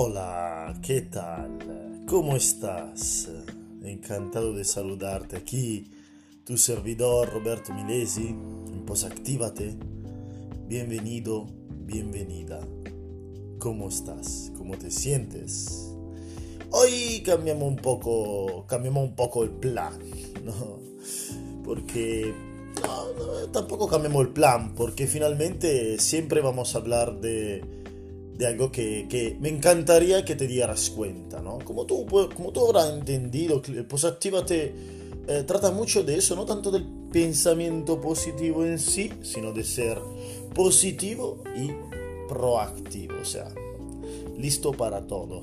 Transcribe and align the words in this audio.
Hola, 0.00 0.78
¿qué 0.80 1.00
tal? 1.00 2.04
¿Cómo 2.06 2.36
estás? 2.36 3.28
Encantado 3.82 4.52
de 4.52 4.62
saludarte 4.62 5.36
aquí, 5.36 5.90
tu 6.44 6.56
servidor 6.56 7.28
Roberto 7.32 7.74
Milesi, 7.74 8.32
pues 8.86 9.02
actívate. 9.02 9.74
Bienvenido, 10.68 11.48
bienvenida. 11.84 12.60
¿Cómo 13.58 13.88
estás? 13.88 14.52
¿Cómo 14.56 14.78
te 14.78 14.92
sientes? 14.92 15.92
Hoy 16.70 17.20
cambiamos 17.26 17.66
un 17.66 17.76
poco, 17.78 18.66
cambiamos 18.68 19.02
un 19.02 19.16
poco 19.16 19.42
el 19.42 19.50
plan, 19.50 19.98
¿no? 20.44 20.78
Porque 21.64 22.32
no, 22.82 23.50
tampoco 23.50 23.88
cambiamos 23.88 24.22
el 24.22 24.32
plan, 24.32 24.76
porque 24.76 25.08
finalmente 25.08 25.98
siempre 25.98 26.40
vamos 26.40 26.76
a 26.76 26.78
hablar 26.78 27.20
de, 27.20 27.77
de 28.38 28.46
algo 28.46 28.70
que, 28.70 29.06
que, 29.08 29.36
me 29.40 29.48
encantaría 29.48 30.24
que 30.24 30.36
te 30.36 30.46
dieras 30.46 30.90
cuenta, 30.90 31.42
¿no? 31.42 31.58
Como 31.58 31.86
tú, 31.86 32.06
como 32.06 32.52
tú 32.52 32.66
habrás 32.66 32.92
entendido, 32.92 33.60
pues 33.88 34.04
actívate, 34.04 34.72
eh, 35.26 35.42
trata 35.44 35.72
mucho 35.72 36.04
de 36.04 36.16
eso, 36.16 36.36
no 36.36 36.46
tanto 36.46 36.70
del 36.70 36.86
pensamiento 37.12 38.00
positivo 38.00 38.64
en 38.64 38.78
sí, 38.78 39.12
sino 39.22 39.52
de 39.52 39.64
ser 39.64 39.98
positivo 40.54 41.42
y 41.56 41.72
proactivo, 42.28 43.14
o 43.20 43.24
sea, 43.24 43.48
listo 44.38 44.70
para 44.72 45.04
todo. 45.04 45.42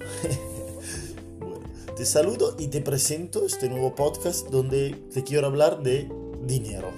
bueno, 1.39 1.59
te 1.97 2.05
saludo 2.05 2.55
y 2.57 2.67
te 2.69 2.79
presento 2.79 3.45
este 3.45 3.67
nuevo 3.67 3.93
podcast 3.93 4.47
donde 4.47 4.95
te 5.13 5.21
quiero 5.21 5.47
hablar 5.47 5.83
de 5.83 6.09
dinero. 6.45 6.91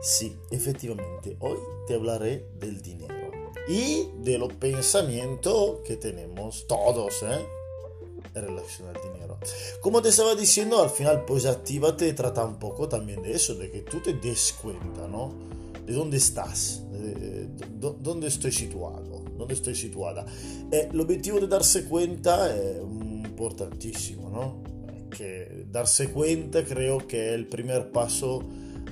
Sí, 0.00 0.36
efectivamente, 0.52 1.36
hoy 1.40 1.58
te 1.88 1.94
hablaré 1.94 2.46
del 2.60 2.80
dinero 2.82 3.21
y 3.68 4.08
de 4.22 4.38
los 4.38 4.52
pensamientos 4.54 5.80
que 5.84 5.96
tenemos 5.96 6.66
todos 6.66 7.22
¿eh? 7.22 7.46
en 8.34 8.42
relación 8.42 8.88
al 8.88 9.12
dinero. 9.12 9.38
Como 9.80 10.00
te 10.02 10.08
estaba 10.08 10.34
diciendo, 10.34 10.80
al 10.80 10.90
final, 10.90 11.24
pues 11.24 11.46
actívate, 11.46 12.12
trata 12.12 12.44
un 12.44 12.58
poco 12.58 12.88
también 12.88 13.22
de 13.22 13.32
eso, 13.32 13.54
de 13.54 13.70
que 13.70 13.80
tú 13.82 14.00
te 14.00 14.14
des 14.14 14.54
cuenta, 14.60 15.06
¿no? 15.08 15.32
De 15.86 15.92
dónde 15.92 16.16
estás, 16.16 16.82
de, 16.92 17.48
dónde 17.78 18.28
estoy 18.28 18.52
situado, 18.52 19.24
dónde 19.36 19.54
estoy 19.54 19.74
situada. 19.74 20.24
Eh, 20.70 20.88
el 20.92 21.00
objetivo 21.00 21.40
de 21.40 21.48
darse 21.48 21.84
cuenta 21.84 22.54
es 22.54 22.76
importantísimo, 22.78 24.30
¿no? 24.30 24.62
Que 25.10 25.66
darse 25.70 26.10
cuenta 26.10 26.64
creo 26.64 27.06
que 27.06 27.28
es 27.28 27.34
el 27.34 27.46
primer 27.48 27.90
paso 27.90 28.44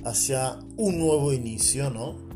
hacia 0.03 0.59
un 0.77 0.99
nuevo 0.99 1.31
inicio, 1.31 1.89
¿no? 1.89 2.30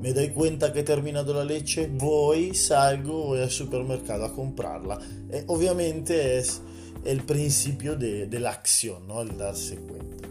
Me 0.00 0.12
doy 0.12 0.28
cuenta 0.30 0.72
que 0.72 0.80
he 0.80 0.82
terminato 0.82 1.32
la 1.32 1.44
leche, 1.44 1.88
voy, 1.90 2.54
salgo, 2.54 3.26
voy 3.26 3.40
al 3.40 3.50
supermercado 3.50 4.26
a 4.26 4.32
comprarla. 4.32 4.98
E 5.30 5.44
obviamente 5.46 6.38
es 6.38 6.60
el 7.04 7.22
principio 7.22 7.96
de, 7.96 8.26
de 8.26 8.46
acción, 8.46 9.06
¿no? 9.06 9.22
El 9.22 9.36
darse 9.38 9.76
cuenta. 9.76 10.28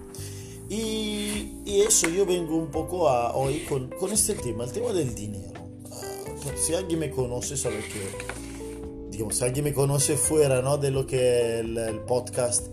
Y, 0.69 1.61
y, 1.65 1.81
eso 1.81 2.09
yo 2.09 2.25
vengo 2.25 2.55
un 2.55 2.71
poco 2.71 3.07
a, 3.07 3.35
hoy 3.35 3.59
con, 3.69 3.89
con 3.89 4.11
este 4.11 4.33
tema, 4.33 4.63
el 4.63 4.71
tema 4.71 4.93
del 4.93 5.13
dinero. 5.13 5.61
Uh, 5.83 6.57
si 6.57 6.73
alguien 6.73 6.99
me 6.99 7.11
conoce, 7.11 7.55
sabe 7.55 7.77
que, 7.77 9.11
digamos, 9.11 9.35
si 9.35 9.43
alguien 9.43 9.65
me 9.65 9.73
conoce 9.73 10.17
fuera 10.17 10.61
¿no? 10.61 10.77
de 10.77 10.89
lo 10.89 11.05
que 11.05 11.59
el, 11.59 11.77
el 11.77 11.99
podcast, 11.99 12.67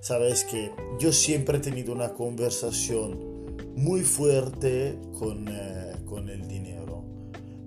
sabes 0.00 0.44
que 0.44 0.70
yo 0.98 1.12
siempre 1.12 1.58
he 1.58 1.60
tenido 1.60 1.92
una 1.92 2.14
conversación 2.14 3.34
muy 3.76 4.02
fuerte 4.02 4.98
con, 5.18 5.48
eh. 5.48 5.73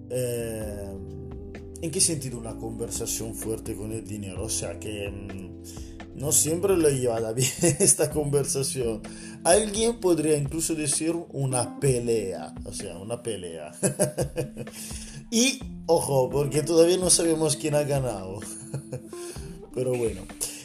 Eh, 0.10 0.88
¿En 1.82 1.92
qué 1.92 2.02
sentido 2.02 2.40
una 2.40 2.56
conversación 2.56 3.36
fuerte 3.36 3.76
con 3.76 3.92
el 3.92 4.06
dinero? 4.06 4.46
O 4.46 4.50
sea 4.50 4.80
que 4.80 5.10
mmm, 5.10 6.18
no 6.18 6.32
siempre 6.32 6.76
lo 6.76 6.88
he 6.88 7.00
llevado 7.00 7.34
bien 7.34 7.52
esta 7.80 8.10
conversación. 8.10 9.02
Alguien 9.44 10.00
podría 10.00 10.36
incluso 10.36 10.74
decir 10.74 11.16
una 11.32 11.80
pelea, 11.80 12.54
o 12.66 12.74
sea, 12.74 12.98
una 12.98 13.22
pelea. 13.22 13.72
y 15.32 15.60
ojo, 15.86 16.30
porque 16.30 16.64
todavía 16.64 16.98
no 16.98 17.10
sabemos 17.10 17.56
quién 17.56 17.76
ha 17.76 17.84
ganado. 17.84 18.40
Pero 19.76 19.94
bueno. 19.96 20.22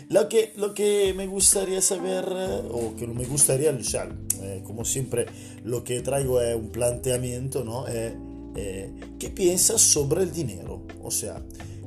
Lo 0.09 0.29
que, 0.29 0.53
lo 0.57 0.75
que 0.75 1.15
me 1.15 1.27
gustaría 1.27 1.81
saber, 1.81 2.27
o 2.71 2.95
que 2.97 3.07
no 3.07 3.15
me 3.15 3.25
gustaría, 3.25 3.71
o 3.71 3.83
sea, 3.83 4.15
eh, 4.43 4.63
como 4.63 4.85
siempre, 4.85 5.25
lo 5.65 5.85
que 5.85 6.03
traigo 6.03 6.39
es 6.41 6.55
un 6.55 6.69
planteamiento, 6.69 7.65
¿no? 7.65 7.89
Eh, 7.89 8.15
eh, 8.55 8.93
¿Qué 9.19 9.31
piensas 9.31 9.81
sobre 9.81 10.23
el 10.23 10.33
dinero? 10.33 10.87
O 11.03 11.11
sea, 11.11 11.43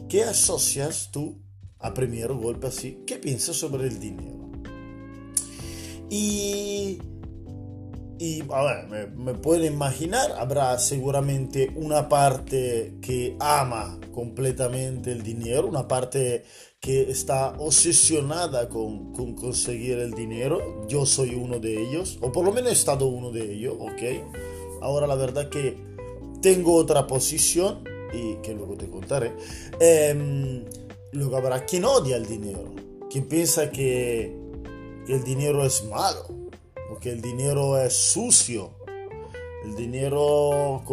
¿qué 0.10 0.24
asocias 0.24 1.10
tú 1.12 1.42
a 1.80 1.94
primer 1.94 2.34
golpe 2.34 2.68
así? 2.68 3.00
¿Qué 3.06 3.18
piensas 3.18 3.56
sobre 3.56 3.88
el 3.88 4.00
dinero? 4.00 4.52
Y, 6.10 7.00
y 8.20 8.44
a 8.52 8.64
ver, 8.64 8.88
me, 8.88 9.08
me 9.08 9.34
pueden 9.34 9.74
imaginar, 9.74 10.32
habrá 10.38 10.78
seguramente 10.80 11.72
una 11.76 12.08
parte 12.08 12.96
que 13.02 13.36
ama 13.40 14.00
completamente 14.14 15.12
el 15.12 15.24
dinero, 15.24 15.68
una 15.68 15.88
parte 15.88 16.46
que 16.80 17.10
está 17.10 17.54
obsesionada 17.58 18.70
con, 18.70 19.12
con, 19.12 19.34
conseguir 19.34 19.98
el 19.98 20.12
dinero. 20.12 20.88
Yo 20.88 21.06
soy 21.06 21.36
uno 21.36 21.60
de 21.60 21.82
ellos, 21.82 22.18
o 22.22 22.32
por 22.32 22.46
lo 22.46 22.52
menos 22.52 22.70
he 22.70 22.74
estado 22.74 23.08
uno 23.08 23.32
de 23.32 23.54
ellos, 23.54 23.76
¿ok? 23.80 24.82
Ahora 24.82 25.08
la 25.08 25.16
verdad 25.16 25.50
que 25.50 25.95
tengo 26.46 26.76
otra 26.76 27.08
posición 27.08 27.84
y 28.14 28.36
que 28.36 28.54
luego 28.54 28.76
te 28.76 28.88
contaré. 28.88 29.34
Eh, 29.80 30.64
luego 31.14 31.38
habrá 31.38 31.66
quien 31.66 31.86
odia 31.86 32.18
el 32.18 32.28
dinero, 32.28 32.72
quien 33.10 33.28
piensa 33.28 33.72
que, 33.72 34.32
el 35.08 35.24
dinero 35.24 35.66
es 35.66 35.86
malo, 35.86 36.28
o 36.92 37.00
que 37.00 37.10
el 37.10 37.20
dinero 37.20 37.82
es 37.82 37.94
sucio, 37.94 38.70
el 39.64 39.76
dinero 39.76 40.84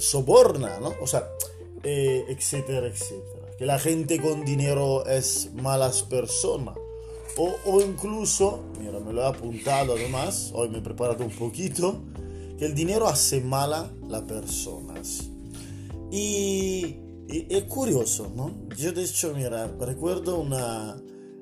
soborna, 0.00 0.80
¿no? 0.80 0.92
O 1.00 1.06
sea, 1.06 1.30
eh, 1.84 2.24
etcétera, 2.28 2.88
etcétera 2.88 3.46
que 3.56 3.64
la 3.64 3.78
gente 3.78 4.20
con 4.20 4.44
dinero 4.44 5.06
es 5.06 5.50
malas 5.54 6.02
personas. 6.02 6.76
O, 7.38 7.54
o, 7.64 7.80
incluso, 7.80 8.64
mira, 8.80 8.98
me 8.98 9.12
lo 9.12 9.22
he 9.22 9.26
apuntado 9.26 9.94
además, 9.94 10.50
hoy 10.52 10.68
me 10.68 10.78
he 10.78 10.82
preparado 10.82 11.24
un 11.24 11.30
poquito, 11.30 12.02
que 12.58 12.66
el 12.66 12.74
dinero 12.74 13.06
hace 13.08 13.40
mala 13.40 13.92
las 14.08 14.22
personas. 14.22 15.30
Y, 16.10 16.96
es 17.28 17.64
curioso, 17.64 18.32
¿no? 18.34 18.54
Yo 18.76 18.92
de 18.92 19.02
hecho, 19.02 19.34
mira, 19.34 19.66
recuerdo 19.80 20.38
una, 20.38 20.96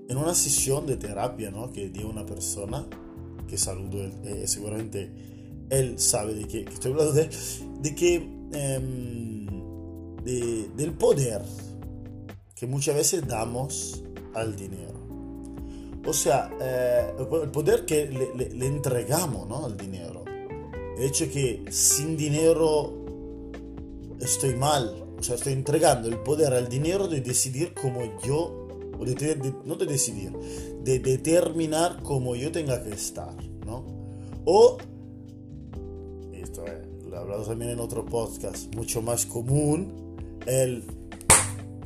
en 0.09 0.17
una 0.17 0.35
sesión 0.35 0.87
de 0.87 0.97
terapia, 0.97 1.51
¿no? 1.51 1.71
Que 1.71 1.91
dio 1.91 2.09
una 2.09 2.25
persona, 2.25 2.87
que 3.47 3.59
saludo, 3.59 4.03
eh, 4.25 4.45
seguramente 4.47 5.13
él 5.69 5.99
sabe 5.99 6.35
de 6.35 6.47
qué, 6.47 6.61
estoy 6.63 6.93
hablando 6.93 7.13
de, 7.13 7.29
que, 7.95 8.19
de, 10.25 10.69
del 10.75 10.93
poder 10.95 11.43
que 12.55 12.67
muchas 12.67 12.95
veces 12.95 13.27
damos 13.27 14.03
al 14.33 14.57
dinero. 14.57 15.05
O 16.07 16.13
sea, 16.15 16.51
eh, 16.61 17.13
el 17.19 17.51
poder 17.51 17.85
que 17.85 18.07
le, 18.07 18.35
le, 18.35 18.55
le 18.55 18.67
entregamos 18.67 19.47
¿no? 19.47 19.67
al 19.67 19.77
dinero. 19.77 20.25
Hecho 20.99 21.31
que 21.31 21.65
sin 21.71 22.17
dinero 22.17 22.93
estoy 24.21 24.55
mal. 24.55 25.05
O 25.19 25.23
sea, 25.23 25.37
estoy 25.37 25.53
entregando 25.55 26.09
el 26.09 26.19
poder 26.19 26.53
al 26.53 26.69
dinero 26.69 27.09
de 27.09 27.21
decidir 27.21 27.73
como 27.73 28.01
yo, 28.23 28.69
o 28.99 29.05
de, 29.05 29.15
de, 29.15 29.55
no 29.65 29.77
de 29.77 29.87
decidir, 29.87 30.33
de 30.83 30.99
determinar 30.99 32.03
cómo 32.03 32.37
yo 32.37 32.53
tenga 32.53 32.83
que 32.83 32.91
estar, 32.91 33.35
¿no? 33.65 33.85
O, 34.45 34.77
esto 36.33 36.65
eh, 36.67 36.83
lo 37.09 37.17
he 37.17 37.19
hablado 37.19 37.45
también 37.45 37.71
en 37.71 37.81
otro 37.81 38.05
podcast, 38.05 38.75
mucho 38.75 39.01
más 39.03 39.25
común, 39.25 40.17
el 40.47 40.85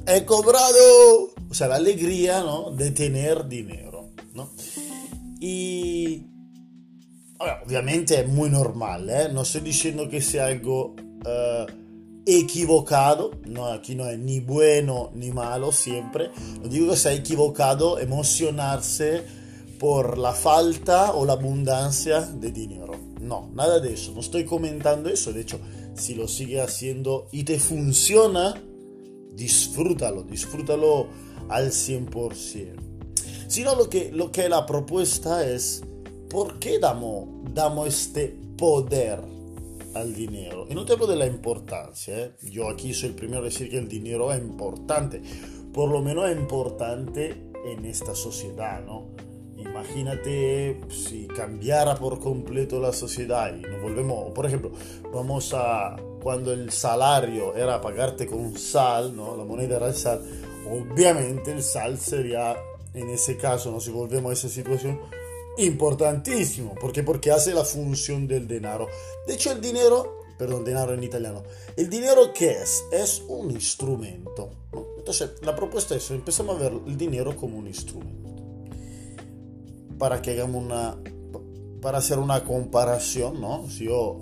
he 0.08 0.25
cobrado. 0.25 1.31
O 1.50 1.54
sea, 1.54 1.69
la 1.69 1.76
alegría, 1.76 2.43
¿no? 2.43 2.72
De 2.72 2.90
tener 2.90 3.49
dinero, 3.49 4.11
¿no? 4.34 4.50
Y 5.40 6.26
obviamente 7.38 8.20
es 8.20 8.29
muy 8.29 8.50
normal, 8.50 9.08
¿eh? 9.11 9.29
No 9.32 9.43
estoy 9.43 9.62
diciendo 9.62 10.08
que 10.08 10.20
sea 10.20 10.46
algo 10.46 10.94
uh, 11.25 11.67
equivocado, 12.26 13.31
no, 13.46 13.67
aquí 13.67 13.94
no 13.94 14.06
es 14.08 14.19
ni 14.19 14.40
bueno 14.40 15.11
ni 15.14 15.31
malo 15.31 15.73
siempre. 15.73 16.31
No 16.61 16.69
digo 16.69 16.90
que 16.90 16.96
sea 16.96 17.12
equivocado 17.12 17.99
emocionarse 17.99 19.23
por 19.79 20.19
la 20.19 20.32
falta 20.32 21.12
o 21.12 21.25
la 21.25 21.35
abundancia 21.35 22.20
de 22.20 22.50
dinero. 22.50 22.94
No, 23.20 23.50
nada 23.55 23.81
de 23.81 23.94
eso. 23.94 24.12
No 24.12 24.20
estoy 24.20 24.44
comentando 24.44 25.08
eso. 25.08 25.32
De 25.32 25.40
hecho, 25.40 25.61
si 25.94 26.14
lo 26.14 26.29
sigue 26.29 26.61
haciendo 26.61 27.29
y 27.32 27.44
te 27.44 27.58
funciona, 27.58 28.55
disfrútalo, 29.32 30.25
disfrútalo 30.25 31.06
al 31.49 31.70
100%. 31.70 32.75
Sino 33.46 33.75
lo 33.75 33.88
que, 33.88 34.12
lo 34.12 34.31
que 34.31 34.49
la 34.49 34.67
propuesta 34.67 35.49
es, 35.49 35.82
¿por 36.28 36.58
qué 36.58 36.78
damos, 36.78 37.28
damos 37.54 37.88
este 37.88 38.36
poder 38.56 39.20
al 39.94 40.14
dinero. 40.14 40.66
Y 40.69 40.75
no 40.75 40.84
te 40.84 40.96
de 40.96 41.16
la 41.16 41.26
importancia, 41.26 42.19
¿eh? 42.19 42.32
yo 42.42 42.69
aquí 42.69 42.92
soy 42.94 43.10
el 43.10 43.14
primero 43.14 43.40
a 43.40 43.44
decir 43.44 43.70
que 43.70 43.78
el 43.78 43.88
dinero 43.88 44.32
es 44.32 44.40
importante, 44.40 45.22
por 45.72 45.90
lo 45.90 46.02
menos 46.02 46.28
es 46.28 46.36
importante 46.36 47.50
en 47.64 47.84
esta 47.84 48.14
sociedad, 48.14 48.82
¿no? 48.84 49.08
Imagínate 49.56 50.80
si 50.88 51.26
cambiara 51.26 51.96
por 51.96 52.20
completo 52.20 52.80
la 52.80 52.92
sociedad 52.92 53.52
y 53.56 53.62
nos 53.62 53.82
volvemos, 53.82 54.32
por 54.32 54.46
ejemplo, 54.46 54.70
vamos 55.12 55.52
a 55.54 55.96
cuando 56.22 56.52
el 56.52 56.70
salario 56.70 57.54
era 57.56 57.80
pagarte 57.80 58.26
con 58.26 58.56
sal, 58.56 59.16
¿no? 59.16 59.36
La 59.36 59.44
moneda 59.44 59.76
era 59.76 59.88
el 59.88 59.94
sal, 59.94 60.20
obviamente 60.70 61.52
el 61.52 61.62
sal 61.62 61.98
sería 61.98 62.56
en 62.94 63.10
ese 63.10 63.36
caso, 63.36 63.70
¿no? 63.70 63.80
si 63.80 63.90
volvemos 63.90 64.30
a 64.30 64.32
esa 64.32 64.48
situación, 64.48 65.00
importantísimo. 65.58 66.75
¿Por 66.75 66.93
qué? 66.93 67.02
Porque 67.02 67.31
hace 67.31 67.52
la 67.52 67.64
función 67.64 68.26
del 68.26 68.46
dinero. 68.46 68.88
De 69.26 69.34
hecho, 69.34 69.52
el 69.52 69.60
dinero, 69.60 70.22
perdón, 70.38 70.64
dinero 70.64 70.94
en 70.94 71.02
italiano, 71.02 71.43
el 71.76 71.90
dinero 71.90 72.32
¿qué 72.32 72.50
es? 72.62 72.84
Es 72.93 73.22
un 73.28 73.50
instrumento. 73.50 74.50
Entonces, 74.99 75.32
la 75.43 75.55
propuesta 75.55 75.94
es, 75.94 76.10
empezamos 76.10 76.56
a 76.56 76.60
ver 76.60 76.72
el 76.87 76.96
dinero 76.96 77.37
como 77.37 77.58
un 77.58 77.66
instrumento. 77.66 78.28
Para 79.99 80.22
que 80.22 80.31
hagamos 80.31 80.62
una, 80.62 80.96
para 81.82 81.99
hacer 81.99 82.19
una 82.19 82.44
comparación, 82.44 83.40
¿no? 83.40 83.69
Si 83.69 83.84
yo 83.84 84.20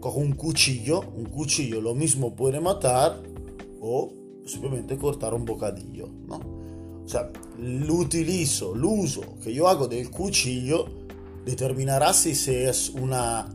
cojo 0.00 0.18
un 0.18 0.32
cuchillo, 0.32 1.00
un 1.00 1.26
cuchillo 1.26 1.80
lo 1.80 1.94
mismo 1.94 2.34
puede 2.36 2.60
matar 2.60 3.20
o 3.80 4.12
simplemente 4.46 4.96
cortar 4.96 5.34
un 5.34 5.44
bocadillo, 5.44 6.08
¿no? 6.08 6.51
Sea, 7.12 7.30
l'utilizzo, 7.58 8.72
l'uso 8.72 9.36
que 9.42 9.52
yo 9.52 9.68
hago 9.68 9.86
del 9.86 10.08
cuchillo 10.10 10.86
determinará 11.44 12.14
si 12.14 12.30
es 12.30 12.88
una 12.88 13.46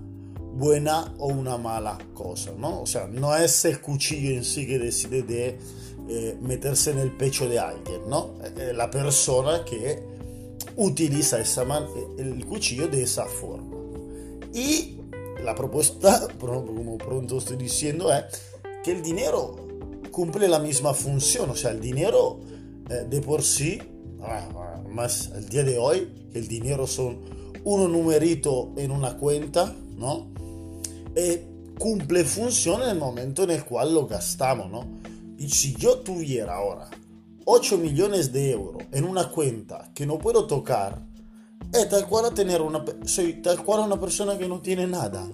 buena 0.54 1.15
o 1.18 1.30
una 1.30 1.57
mala 1.57 1.98
cosa, 2.13 2.51
¿no? 2.56 2.83
O 2.83 2.86
sea, 2.86 3.07
no 3.07 3.36
es 3.36 3.65
el 3.65 3.81
cuchillo 3.81 4.30
en 4.30 4.44
sí 4.44 4.68
que 4.68 4.77
decide 4.77 5.24
de 5.24 5.57
eh, 6.07 6.38
meterse 6.39 6.92
en 6.92 7.00
el 7.00 7.18
pecho 7.18 7.50
de 7.50 7.57
alguien, 7.57 8.07
¿no? 8.07 8.36
La 8.75 8.92
persona 8.92 9.65
que 9.65 10.03
utiliza 10.75 11.39
esa 11.39 11.65
el 12.19 12.45
cuchillo 12.45 12.88
de 12.88 13.01
esa 13.01 13.25
forma. 13.25 13.75
Y 14.53 15.00
la 15.44 15.56
propuesta, 15.56 16.27
como 16.39 17.00
pronto 17.00 17.39
estoy 17.39 17.57
diciendo, 17.57 18.13
es 18.13 18.24
que 18.83 18.92
el 18.92 19.01
dinero 19.01 19.56
cumple 20.12 20.48
la 20.48 20.60
misma 20.60 20.94
función, 20.94 21.50
o 21.50 21.56
sea, 21.56 21.71
el 21.71 21.81
dinero 21.81 22.39
de 22.88 23.22
por 23.22 23.44
sí, 23.44 23.80
más 24.89 25.31
el 25.36 25.50
día 25.50 25.63
de 25.63 25.78
hoy, 25.78 26.30
el 26.34 26.48
dinero 26.48 26.88
son 26.88 27.19
un 27.63 27.92
numerito 27.92 28.74
en 28.78 28.92
una 28.92 29.18
cuenta, 29.18 29.75
¿no? 29.95 30.28
Eh, 31.16 31.45
cumple 31.78 32.24
función 32.24 32.81
en 32.84 32.89
el 32.89 32.98
momento 32.98 33.44
en 33.44 33.51
el 33.51 33.66
cual 33.66 33.94
lo 33.94 34.07
gastamos, 34.07 34.69
¿no? 34.72 34.86
Y 35.38 35.50
si 35.50 35.75
yo 35.75 36.00
tuviera 36.00 36.56
ahora 36.56 36.89
8 37.45 37.78
millones 37.78 38.31
de 38.31 38.51
euros 38.51 38.84
en 38.92 39.06
una 39.06 39.30
cuenta 39.30 39.92
que 39.94 40.06
no 40.06 40.18
puedo 40.18 40.48
tocar, 40.48 41.01
es 41.74 41.89
tal 41.89 42.07
cual 42.07 42.25
a 42.25 42.31
tener 42.31 42.62
una, 42.62 42.84
soy 43.06 43.42
tal 43.42 43.63
cual 43.63 43.81
una 43.81 44.00
persona 44.00 44.38
que 44.38 44.48
no 44.48 44.62
tiene 44.62 44.88
nada. 44.88 45.28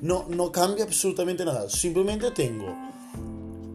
No, 0.00 0.26
no 0.28 0.52
cambia 0.52 0.84
absolutamente 0.84 1.44
nada. 1.44 1.68
Simplemente 1.68 2.30
tengo 2.32 2.74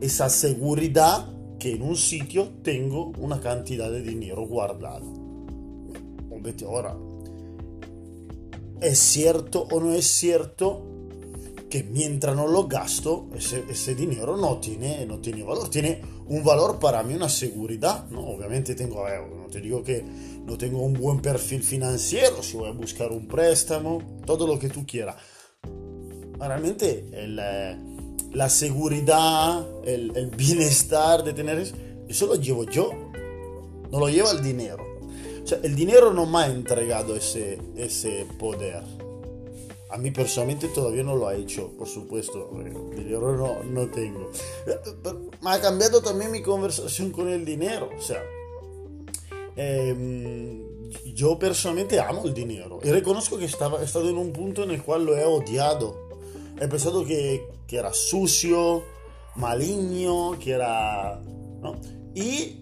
esa 0.01 0.29
seguridad 0.29 1.27
que 1.59 1.73
en 1.73 1.81
un 1.81 1.95
sitio 1.95 2.49
tengo 2.63 3.11
una 3.17 3.39
cantidad 3.39 3.91
de 3.91 4.01
dinero 4.01 4.45
guardado. 4.45 5.05
ahora, 6.67 6.95
¿es 8.81 8.99
cierto 8.99 9.67
o 9.71 9.79
no 9.79 9.93
es 9.93 10.05
cierto 10.05 10.85
que 11.69 11.83
mientras 11.83 12.35
no 12.35 12.47
lo 12.47 12.67
gasto, 12.67 13.29
ese, 13.35 13.95
dinero 13.95 14.37
no 14.37 14.59
tiene, 14.59 15.05
no 15.05 15.19
tiene 15.19 15.43
valor? 15.43 15.69
Tiene 15.69 16.01
un 16.27 16.43
valor 16.43 16.79
para 16.79 17.03
mí, 17.03 17.13
una 17.13 17.29
seguridad, 17.29 18.07
¿no? 18.09 18.27
Obviamente 18.27 18.75
tengo, 18.75 19.03
no 19.07 19.47
te 19.47 19.61
digo 19.61 19.83
que 19.83 20.03
no 20.45 20.57
tengo 20.57 20.81
un 20.83 20.93
buen 20.93 21.19
perfil 21.19 21.63
financiero, 21.63 22.43
si 22.43 22.57
voy 22.57 22.69
a 22.69 22.73
buscar 22.73 23.11
un 23.11 23.27
préstamo, 23.27 24.21
todo 24.25 24.45
lo 24.45 24.59
que 24.59 24.69
tú 24.69 24.85
quieras. 24.85 25.15
Realmente 26.37 27.09
el... 27.13 27.39
Eh, 27.41 27.94
la 28.35 28.49
seguridad, 28.49 29.65
el, 29.85 30.29
bienestar 30.35 31.23
de 31.23 31.33
tener 31.33 31.57
eso, 31.57 31.75
eso 32.09 32.27
lo 32.27 32.35
llevo 32.35 32.65
yo, 32.65 32.91
no 33.89 33.99
lo 33.99 34.09
lleva 34.09 34.31
el 34.31 34.43
dinero. 34.43 34.85
O 35.41 35.47
sea, 35.47 35.59
el 35.63 35.73
dinero 35.73 36.11
no 36.11 36.25
me 36.25 36.39
ha 36.39 36.47
entregado 36.47 37.15
ese, 37.15 37.59
ese 37.77 38.27
poder. 38.37 38.83
A 39.89 39.97
mí 39.97 40.11
personalmente 40.11 40.67
todavía 40.67 41.03
no 41.03 41.15
lo 41.15 41.29
ha 41.29 41.35
hecho, 41.35 41.71
por 41.77 41.87
supuesto. 41.87 42.51
El 42.59 43.05
dinero 43.05 43.37
no, 43.37 43.63
no 43.63 43.89
tengo. 43.89 44.31
me 45.41 45.49
ha 45.51 45.61
cambiado 45.61 46.01
también 46.01 46.31
mi 46.31 46.41
conversación 46.41 47.11
con 47.11 47.29
el 47.29 47.45
dinero. 47.45 47.89
O 47.97 48.01
sea, 48.01 48.21
em, 49.55 50.89
yo 51.13 51.39
personalmente 51.39 52.01
amo 52.01 52.25
el 52.25 52.33
dinero 52.33 52.79
y 52.83 52.89
reconozco 52.89 53.37
que 53.37 53.45
estaba, 53.45 53.79
he 53.81 53.85
estado 53.85 54.09
en 54.09 54.17
un 54.17 54.33
punto 54.33 54.63
en 54.63 54.71
el 54.71 54.83
cual 54.83 55.05
lo 55.05 55.15
he 55.15 55.23
odiado 55.23 56.05
he 56.59 56.67
pensado 56.67 57.05
que, 57.05 57.45
que 57.67 57.77
era 57.77 57.93
sucio, 57.93 58.83
maligno, 59.35 60.37
que 60.39 60.51
era... 60.51 61.19
¿no? 61.61 61.75
Y 62.13 62.61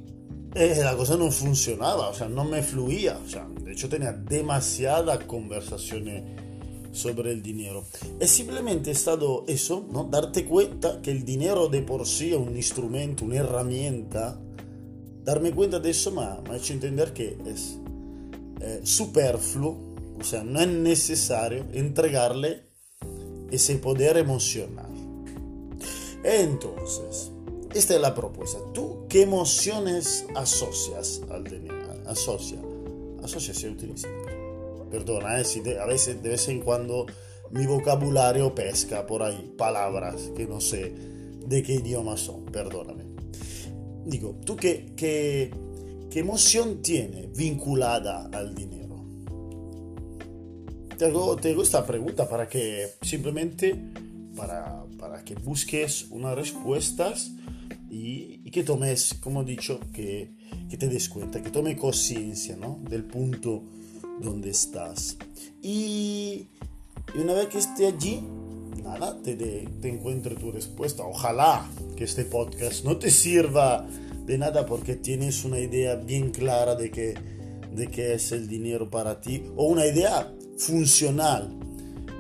eh, 0.55 0.81
la 0.83 0.95
cosa 0.95 1.17
no 1.17 1.31
funcionaba, 1.31 2.09
o 2.09 2.13
sea, 2.13 2.27
no 2.29 2.45
me 2.45 2.61
fluía. 2.61 3.19
O 3.23 3.29
sea, 3.29 3.47
de 3.63 3.71
hecho 3.71 3.89
tenía 3.89 4.13
demasiadas 4.13 5.23
conversaciones 5.25 6.23
sobre 6.91 7.31
el 7.31 7.41
dinero. 7.41 7.83
Es 8.19 8.29
simplemente 8.29 8.91
estado 8.91 9.45
eso, 9.47 9.85
¿no? 9.91 10.05
Darte 10.05 10.45
cuenta 10.45 11.01
que 11.01 11.11
el 11.11 11.25
dinero 11.25 11.67
de 11.67 11.81
por 11.81 12.05
sí 12.05 12.31
es 12.31 12.37
un 12.37 12.55
instrumento, 12.55 13.25
una 13.25 13.37
herramienta. 13.37 14.39
Darme 15.23 15.51
cuenta 15.51 15.79
de 15.79 15.89
eso 15.89 16.11
me 16.11 16.21
ha, 16.21 16.55
hecho 16.55 16.73
entender 16.73 17.13
que 17.13 17.37
es 17.47 17.79
eh, 18.61 18.81
superfluo, 18.83 19.95
o 20.19 20.23
sea, 20.23 20.43
no 20.43 20.59
es 20.59 20.67
necesario 20.67 21.65
entregarle 21.73 22.67
ese 23.49 23.75
poder 23.77 24.17
emocional. 24.17 24.92
Entonces, 26.23 27.31
esta 27.73 27.95
es 27.95 28.01
la 28.01 28.15
propuesta. 28.15 28.59
¿Tú 28.73 29.05
qué 29.09 29.23
emociones 29.23 30.25
asocias 30.35 31.21
al 31.29 31.43
dinero? 31.43 31.75
Asocia. 32.05 32.59
Asocia 33.23 33.53
se 33.53 33.69
utiliza. 33.69 34.07
Perdona, 34.89 35.39
eh, 35.39 35.43
si 35.43 35.61
a 35.73 35.85
veces 35.85 36.21
de 36.21 36.29
vez 36.29 36.47
en 36.49 36.61
cuando 36.61 37.05
mi 37.51 37.65
vocabulario 37.65 38.53
pesca 38.53 39.05
por 39.05 39.23
ahí 39.23 39.53
palabras 39.57 40.31
que 40.35 40.45
no 40.45 40.61
sé 40.61 40.93
de 41.45 41.63
qué 41.63 41.75
idioma 41.75 42.17
son. 42.17 42.45
Perdóname. 42.45 43.03
Digo, 44.05 44.35
¿tú 44.45 44.55
qué, 44.55 44.93
qué, 44.95 45.51
qué 46.09 46.19
emoción 46.19 46.81
tiene 46.81 47.27
vinculada 47.35 48.29
al 48.31 48.53
dinero? 48.53 48.83
te 50.97 51.05
hago, 51.05 51.63
esta 51.63 51.85
pregunta 51.85 52.27
para 52.27 52.47
que 52.47 52.87
simplemente 53.01 53.75
para, 54.35 54.82
para 55.03 55.21
que 55.25 55.35
busques 55.35 56.07
unas 56.11 56.33
respuestas 56.33 57.33
y, 57.89 58.49
que 58.51 58.63
tomes, 58.63 59.15
como 59.15 59.41
he 59.41 59.45
dicho, 59.45 59.81
que, 59.91 60.31
que 60.69 60.77
te 60.77 60.87
des 60.87 61.09
cuenta, 61.09 61.41
que 61.41 61.49
tome 61.49 61.75
conciencia 61.75 62.55
¿no? 62.55 62.79
del 62.89 63.03
punto 63.03 63.63
donde 64.21 64.51
estás. 64.51 65.17
Y, 65.61 66.47
y, 67.13 67.19
una 67.19 67.33
vez 67.33 67.47
que 67.47 67.57
esté 67.57 67.87
allí, 67.87 68.21
nada, 68.81 69.21
te, 69.21 69.35
de, 69.35 69.67
te 69.81 69.89
encuentre 69.89 70.35
tu 70.35 70.53
respuesta. 70.53 71.03
Ojalá 71.03 71.69
que 71.97 72.05
este 72.05 72.23
podcast 72.23 72.85
no 72.85 72.95
te 72.95 73.11
sirva 73.11 73.85
de 74.25 74.37
nada 74.37 74.65
porque 74.65 74.95
tienes 74.95 75.43
una 75.43 75.59
idea 75.59 75.95
bien 75.95 76.31
clara 76.31 76.75
de 76.75 76.91
que 76.91 77.13
de 77.75 77.87
qué 77.87 78.13
es 78.13 78.31
el 78.31 78.47
dinero 78.47 78.89
para 78.89 79.19
ti 79.19 79.43
o 79.57 79.65
una 79.65 79.85
idea 79.85 80.31
funcional 80.57 81.49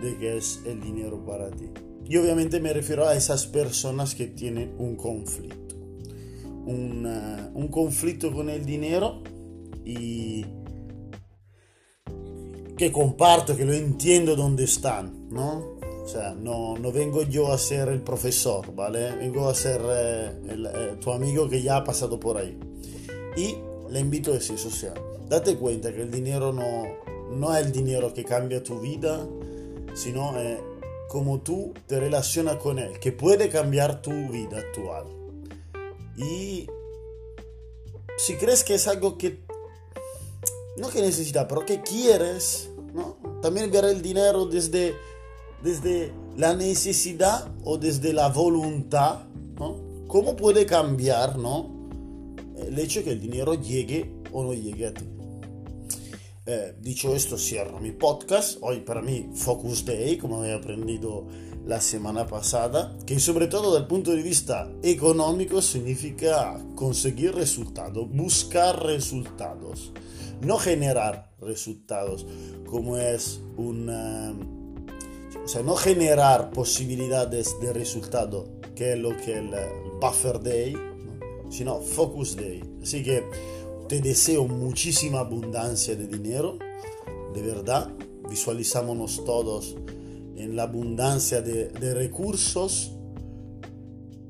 de 0.01 0.17
qué 0.17 0.37
es 0.37 0.59
el 0.65 0.81
dinero 0.81 1.23
para 1.23 1.49
ti. 1.49 1.69
Y 2.07 2.17
obviamente 2.17 2.59
me 2.59 2.73
refiero 2.73 3.07
a 3.07 3.15
esas 3.15 3.45
personas 3.47 4.15
que 4.15 4.27
tienen 4.27 4.75
un 4.77 4.95
conflicto. 4.95 5.75
un 6.65 7.67
conflicto 7.69 8.31
con 8.31 8.49
el 8.49 8.65
dinero 8.65 9.21
y 9.85 10.45
que 12.77 12.91
comparto, 12.91 13.55
que 13.55 13.65
lo 13.65 13.73
entiendo 13.73 14.35
donde 14.35 14.63
están, 14.63 15.29
¿no? 15.29 15.73
O 16.03 16.07
sea, 16.07 16.33
no, 16.33 16.77
no 16.77 16.91
vengo 16.91 17.23
yo 17.23 17.51
a 17.53 17.57
ser 17.57 17.87
el 17.87 18.01
profesor, 18.01 18.75
¿vale? 18.75 19.15
Vengo 19.15 19.47
a 19.47 19.55
ser 19.55 19.81
eh, 19.85 20.31
eh, 20.49 20.95
tu 20.99 21.11
amigo 21.11 21.47
que 21.47 21.61
ya 21.61 21.77
ha 21.77 21.83
pasado 21.83 22.19
por 22.19 22.37
ahí. 22.37 22.57
Y 23.37 23.55
le 23.89 23.99
invito 23.99 24.31
a 24.31 24.33
decir, 24.33 24.55
o 24.55 24.69
sea, 24.69 24.93
date 25.29 25.55
cuenta 25.55 25.93
que 25.93 26.01
el 26.01 26.11
dinero 26.11 26.51
no, 26.51 26.83
no 27.31 27.55
es 27.55 27.65
el 27.65 27.71
dinero 27.71 28.13
que 28.13 28.25
cambia 28.25 28.61
tu 28.61 28.81
vida, 28.81 29.25
sino 29.93 30.37
es 30.37 30.59
como 31.13 31.41
tú 31.41 31.75
te 31.85 31.99
relacionas 31.99 32.55
con 32.55 32.79
él, 32.79 32.99
que 32.99 33.11
puede 33.11 33.47
cambiar 33.47 34.01
tu 34.01 34.09
vida 34.09 34.57
actual. 34.57 35.05
Y 36.17 36.65
si 38.17 38.33
crees 38.37 38.63
que 38.63 38.73
es 38.73 38.87
algo 38.87 39.15
que, 39.15 39.43
no 40.75 40.89
que 40.89 41.01
necesitas, 41.01 41.45
pero 41.47 41.67
que 41.67 41.83
quieres, 41.83 42.71
¿no? 42.95 43.19
también 43.43 43.69
ver 43.69 43.85
el 43.85 44.01
dinero 44.01 44.47
desde, 44.47 44.95
desde 45.61 46.11
la 46.35 46.55
necesidad 46.55 47.47
o 47.63 47.77
desde 47.77 48.11
la 48.11 48.29
voluntad, 48.29 49.27
¿Cómo 50.07 50.35
puede 50.35 50.67
cambiar, 50.67 51.39
¿no? 51.39 51.87
El 52.57 52.77
hecho 52.77 53.03
que 53.03 53.11
el 53.11 53.19
dinero 53.19 53.55
llegue 53.55 54.13
o 54.31 54.43
no 54.43 54.53
llegue 54.53 54.87
a 54.87 54.93
ti. 54.93 55.05
Eh, 56.45 56.75
dicho 56.81 57.15
esto, 57.15 57.37
cierro 57.37 57.79
mi 57.79 57.93
podcast. 57.93 58.57
Hoy 58.59 58.81
para 58.81 59.01
mí 59.01 59.29
Focus 59.33 59.85
Day, 59.85 60.17
como 60.17 60.43
he 60.43 60.53
aprendido 60.53 61.25
la 61.65 61.79
semana 61.79 62.27
pasada, 62.27 62.97
que 63.05 63.17
sobre 63.21 63.47
todo 63.47 63.77
el 63.77 63.87
punto 63.87 64.11
de 64.11 64.21
vista 64.21 64.69
económico 64.83 65.61
significa 65.61 66.59
conseguir 66.75 67.33
resultados, 67.33 68.09
buscar 68.11 68.83
resultados, 68.83 69.93
no 70.41 70.57
generar 70.57 71.31
resultados, 71.39 72.25
como 72.65 72.97
es 72.97 73.39
un... 73.55 73.89
o 73.89 75.47
sea, 75.47 75.63
no 75.63 75.75
generar 75.75 76.51
posibilidades 76.51 77.57
de 77.61 77.71
resultado, 77.71 78.59
que 78.75 78.93
es 78.93 78.99
lo 78.99 79.15
que 79.15 79.37
el, 79.37 79.49
buffer 80.01 80.41
day, 80.41 80.75
sino 81.49 81.79
focus 81.79 82.35
day. 82.35 82.61
Así 82.81 83.01
que 83.01 83.23
te 83.87 84.01
deseo 84.01 84.47
muchísima 84.47 85.19
abundancia 85.19 85.95
de 85.95 86.07
dinero, 86.07 86.57
de 87.33 87.41
verdad. 87.41 87.91
Visualizámonos 88.29 89.23
todos 89.25 89.75
en 90.35 90.55
la 90.55 90.63
abundancia 90.63 91.41
de, 91.41 91.93
recursos, 91.93 92.93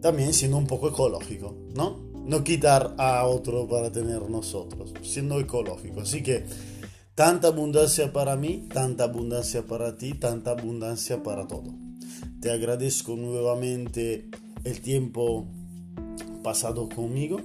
también 0.01 0.33
siendo 0.33 0.57
un 0.57 0.67
poco 0.67 0.89
ecológico, 0.89 1.55
¿no? 1.75 2.12
No 2.25 2.43
quitar 2.43 2.95
a 2.98 3.25
otro 3.25 3.67
para 3.67 3.91
tener 3.91 4.29
nosotros, 4.29 4.93
siendo 5.01 5.39
ecológico. 5.39 6.01
Así 6.01 6.24
que 6.24 6.45
tanta 7.15 7.50
abundancia 7.50 8.12
para 8.12 8.36
mí, 8.36 8.67
tanta 8.74 9.05
abundancia 9.05 9.65
para 9.65 9.98
ti, 9.98 10.13
tanta 10.13 10.51
abundancia 10.51 11.22
para 11.22 11.48
todo. 11.48 11.74
Te 12.41 12.51
agradezco 12.51 13.15
nuevamente 13.15 14.29
el 14.63 14.81
tiempo 14.81 15.48
pasado 16.43 16.89
conmigo 16.89 17.39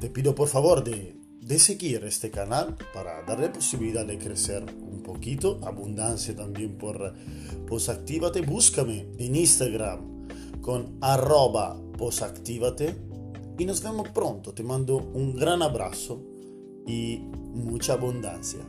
te 0.00 0.08
pido 0.08 0.34
por 0.34 0.48
favor 0.48 0.82
de, 0.82 1.14
de 1.42 1.58
seguir 1.58 2.04
este 2.04 2.30
canal 2.30 2.76
para 2.94 3.22
darle 3.22 3.50
posibilidad 3.50 4.06
de 4.06 4.18
crecer 4.18 4.64
un 4.80 5.02
poquito, 5.02 5.60
abundancia 5.62 6.34
también 6.34 6.78
por 6.78 7.14
Posactívate. 7.66 8.40
Búscame 8.40 9.06
en 9.18 9.36
Instagram 9.36 10.26
con 10.62 10.96
arroba 11.00 11.80
posactívate 11.96 12.96
y 13.58 13.64
nos 13.64 13.82
vemos 13.82 14.08
pronto. 14.08 14.52
Te 14.54 14.62
mando 14.62 14.96
un 14.96 15.36
gran 15.36 15.62
abrazo 15.62 16.22
y 16.86 17.18
mucha 17.52 17.92
abundancia. 17.92 18.60